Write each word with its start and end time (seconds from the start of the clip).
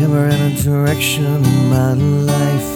never 0.00 0.28
had 0.28 0.52
a 0.52 0.62
direction 0.62 1.24
in 1.24 1.70
my 1.70 1.92
life 2.32 2.72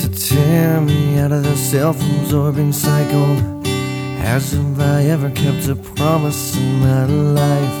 to 0.00 0.08
tear 0.08 0.80
me 0.80 1.18
out 1.18 1.32
of 1.32 1.42
the 1.42 1.56
self-absorbing 1.56 2.72
cycle. 2.72 3.36
As 4.22 4.54
if 4.54 4.78
I 4.78 5.04
ever 5.14 5.30
kept 5.30 5.68
a 5.68 5.76
promise 5.76 6.56
in 6.56 6.80
my 6.80 7.04
life 7.42 7.78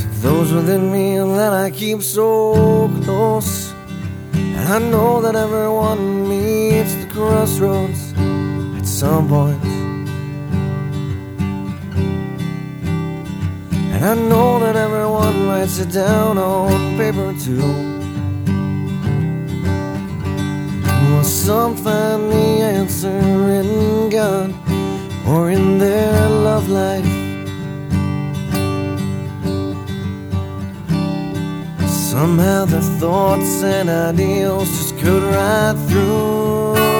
to 0.00 0.06
those 0.22 0.52
within 0.52 0.92
me 0.92 1.18
that 1.18 1.52
I 1.52 1.70
keep 1.70 2.02
so 2.02 2.88
close. 3.04 3.72
And 4.32 4.68
I 4.68 4.78
know 4.78 5.20
that 5.22 5.34
everyone 5.34 6.28
meets 6.28 6.94
the 6.94 7.06
crossroads 7.10 8.12
at 8.78 8.86
some 8.86 9.28
point. 9.28 9.64
And 13.94 14.04
I 14.04 14.14
know 14.14 14.59
writes 15.50 15.78
it 15.78 15.90
down 15.90 16.38
on 16.38 16.96
paper 16.96 17.34
too. 17.44 17.70
Will 21.08 21.24
some 21.24 21.74
find 21.74 22.30
the 22.30 22.50
answer 22.78 23.18
in 23.60 24.08
God 24.10 24.54
or 25.26 25.50
in 25.50 25.78
their 25.78 26.28
love 26.46 26.68
life? 26.68 27.12
Somehow 32.10 32.64
their 32.66 32.88
thoughts 33.00 33.62
and 33.64 33.88
ideals 33.90 34.68
just 34.78 34.98
cut 34.98 35.22
right 35.34 35.76
through. 35.88 36.99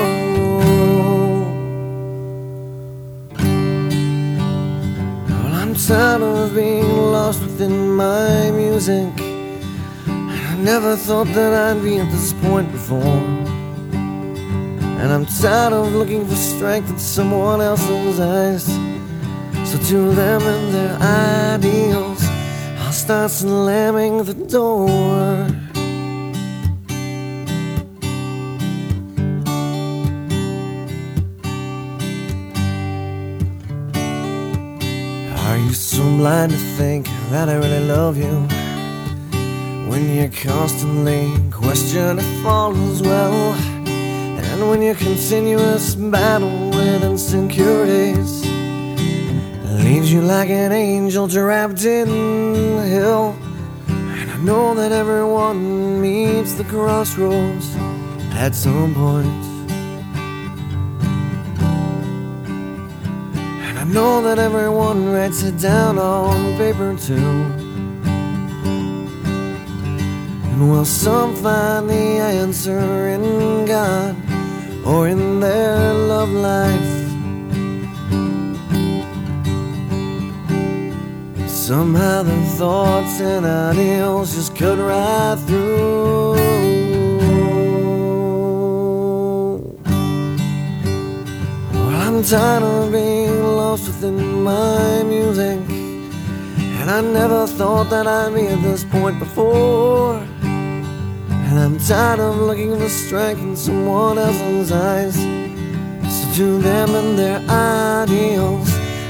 Tired 5.87 6.23
of 6.23 6.55
being 6.55 6.89
lost 7.13 7.41
within 7.43 7.97
my 7.97 8.51
music. 8.51 9.13
I 10.07 10.57
never 10.59 10.97
thought 10.97 11.29
that 11.29 11.53
I'd 11.53 11.83
be 11.83 11.99
at 11.99 12.11
this 12.11 12.33
point 12.35 12.71
before. 12.73 13.23
And 15.01 15.13
I'm 15.13 15.27
tired 15.27 15.73
of 15.73 15.93
looking 15.95 16.27
for 16.27 16.35
strength 16.35 16.91
in 16.91 16.99
someone 16.99 17.61
else's 17.61 18.21
eyes. 18.21 18.65
So 19.71 19.79
to 19.91 20.15
them 20.15 20.43
and 20.43 20.75
their 20.75 20.97
ideals, 21.55 22.23
I'll 22.81 22.93
start 22.93 23.31
slamming 23.31 24.25
the 24.25 24.35
door. 24.35 25.47
So 36.01 36.17
blind 36.17 36.51
to 36.51 36.57
think 36.79 37.07
that 37.31 37.51
I 37.51 37.57
really 37.57 37.85
love 37.87 38.17
you? 38.17 38.35
When 39.91 40.03
you're 40.17 40.31
constantly 40.31 41.25
question 41.51 42.19
if 42.19 42.47
all 42.47 42.75
is 42.89 43.03
well, 43.03 43.53
and 44.47 44.61
when 44.71 44.81
your 44.81 44.95
continuous 44.95 45.95
battle 45.95 46.71
with 46.71 47.05
insecurities 47.05 48.33
leaves 49.85 50.11
you 50.11 50.23
like 50.23 50.49
an 50.49 50.73
angel 50.73 51.29
trapped 51.29 51.85
in 51.85 52.09
hell. 52.95 53.37
And 53.89 54.31
I 54.31 54.37
know 54.39 54.75
that 54.75 54.93
everyone 54.93 56.01
meets 56.01 56.55
the 56.55 56.65
crossroads 56.65 57.67
at 58.45 58.55
some 58.55 58.95
point. 58.95 59.50
I 63.81 63.85
know 63.85 64.21
that 64.21 64.39
everyone 64.39 65.11
writes 65.11 65.43
it 65.43 65.59
down 65.59 65.99
on 65.99 66.59
paper 66.59 66.95
too. 66.99 67.31
And 70.51 70.71
will 70.71 70.85
some 70.85 71.35
find 71.37 71.89
the 71.89 71.95
answer 71.95 73.09
in 73.09 73.65
God 73.65 74.17
or 74.85 75.09
in 75.09 75.41
their 75.41 75.95
love 75.95 76.29
life? 76.29 76.93
Somehow 81.49 82.23
the 82.25 82.39
thoughts 82.59 83.19
and 83.23 83.47
ideals 83.47 84.35
just 84.35 84.55
cut 84.55 84.77
right 84.77 85.39
through. 85.47 86.33
Well, 91.73 91.95
I'm 92.05 92.23
tired 92.23 92.63
of 92.63 92.93
being 92.93 93.20
lost 93.71 93.87
within 93.87 94.43
my 94.43 95.05
music. 95.05 95.61
And 96.81 96.91
I 96.91 97.01
never 97.01 97.47
thought 97.47 97.89
that 97.91 98.05
I'd 98.05 98.35
be 98.35 98.49
at 98.49 98.61
this 98.63 98.83
point 98.85 99.21
before. 99.21 100.17
And 101.47 101.57
I'm 101.65 101.79
tired 101.79 102.19
of 102.19 102.37
looking 102.49 102.77
for 102.81 102.89
strength 102.89 103.43
in 103.43 103.55
someone 103.55 104.19
else's 104.19 104.73
eyes. 104.73 105.15
So 106.17 106.25
to 106.39 106.59
them 106.59 106.89
and 107.01 107.17
their 107.17 107.39
ideals. 108.03 108.69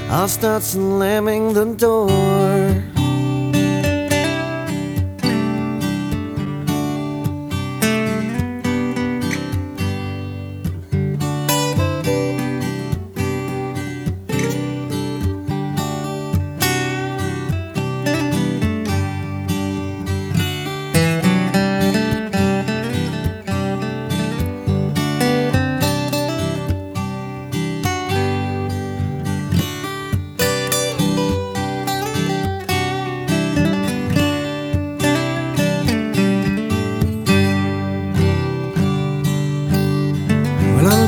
I'll 0.09 0.27
start 0.39 0.61
slamming 0.61 1.53
the 1.53 1.65
door. 1.87 3.00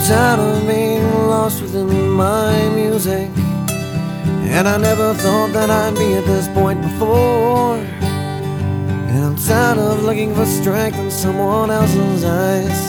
Tired 0.08 0.40
of 0.40 0.68
being 0.68 1.02
lost 1.30 1.62
within 1.62 2.09
my 2.09 2.69
music. 2.69 3.30
And 4.56 4.68
I 4.68 4.78
never 4.78 5.14
thought 5.14 5.53
that 5.53 5.69
I'd 5.69 5.96
be 5.96 6.16
at 6.16 6.25
this 6.25 6.47
point 6.50 6.81
before. 6.81 7.78
And 9.12 9.25
I'm 9.25 9.38
tired 9.38 9.78
of 9.78 10.03
looking 10.03 10.36
for 10.36 10.46
strength 10.46 10.97
in 10.97 11.09
someone 11.09 11.72
else's 11.72 12.25
eyes. 12.25 12.80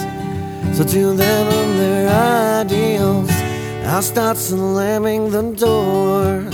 So 0.76 0.82
to 0.82 1.14
them 1.14 1.46
and 1.60 1.78
their 1.78 2.60
ideals, 2.60 3.30
I'll 3.86 4.02
start 4.02 4.36
slamming 4.36 5.30
the 5.30 5.42
door. 5.52 6.50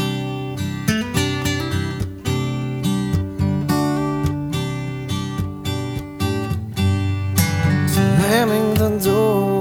Slamming 7.88 8.74
the 8.74 8.90
door. 9.02 9.59